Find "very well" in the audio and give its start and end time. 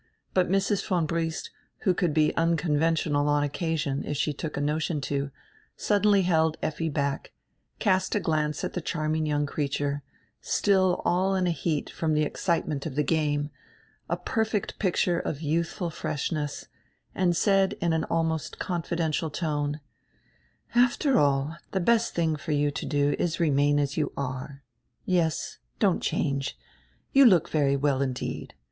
27.49-28.01